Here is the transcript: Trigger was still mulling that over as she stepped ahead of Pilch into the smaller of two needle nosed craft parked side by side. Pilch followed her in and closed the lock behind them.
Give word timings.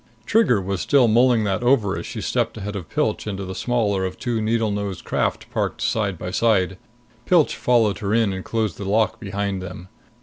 Trigger 0.25 0.59
was 0.59 0.81
still 0.81 1.07
mulling 1.07 1.43
that 1.43 1.61
over 1.61 1.95
as 1.95 2.07
she 2.07 2.21
stepped 2.21 2.57
ahead 2.57 2.75
of 2.75 2.89
Pilch 2.89 3.27
into 3.27 3.45
the 3.45 3.53
smaller 3.53 4.03
of 4.03 4.17
two 4.17 4.41
needle 4.41 4.71
nosed 4.71 5.03
craft 5.05 5.47
parked 5.51 5.79
side 5.79 6.17
by 6.17 6.31
side. 6.31 6.77
Pilch 7.27 7.55
followed 7.55 7.99
her 7.99 8.11
in 8.11 8.33
and 8.33 8.43
closed 8.43 8.79
the 8.79 8.83
lock 8.85 9.19
behind 9.19 9.61
them. 9.61 9.89